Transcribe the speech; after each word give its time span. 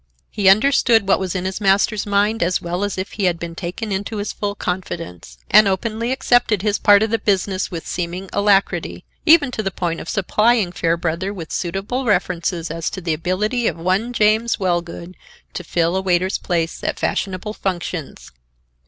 He 0.31 0.49
understood 0.49 1.07
what 1.07 1.19
was 1.19 1.35
in 1.35 1.45
his 1.45 1.61
master's 1.61 2.07
mind, 2.07 2.41
as 2.41 2.59
well 2.59 2.83
as 2.83 2.97
if 2.97 3.11
he 3.11 3.25
had 3.25 3.37
been 3.37 3.53
taken 3.53 3.91
into 3.91 4.17
his 4.17 4.33
full 4.33 4.55
confidence, 4.55 5.37
and 5.51 5.67
openly 5.67 6.11
accepted 6.11 6.63
his 6.63 6.79
part 6.79 7.03
of 7.03 7.11
the 7.11 7.19
business 7.19 7.69
with 7.69 7.85
seeming 7.85 8.27
alacrity, 8.33 9.05
even 9.27 9.51
to 9.51 9.61
the 9.61 9.69
point 9.69 9.99
of 9.99 10.09
supplying 10.09 10.71
Fairbrother 10.71 11.31
with 11.31 11.51
suitable 11.53 12.05
references 12.05 12.71
as 12.71 12.89
to 12.89 12.99
the 12.99 13.13
ability 13.13 13.67
of 13.67 13.77
one 13.77 14.11
James 14.11 14.57
Wellgood 14.59 15.13
to 15.53 15.63
fill 15.63 15.95
a 15.95 16.01
waiter's 16.01 16.39
place 16.39 16.83
at 16.83 16.97
fashionable 16.99 17.53
functions. 17.53 18.31